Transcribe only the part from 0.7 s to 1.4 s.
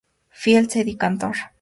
y Eddie Cantor.